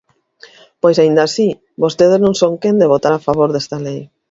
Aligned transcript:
¡Pois 0.81 0.97
aínda 0.99 1.21
así 1.25 1.47
vostedes 1.83 2.19
non 2.25 2.35
son 2.41 2.53
quen 2.61 2.75
de 2.81 2.91
votar 2.93 3.13
a 3.15 3.23
favor 3.27 3.49
desta 3.51 3.77
lei! 3.85 4.01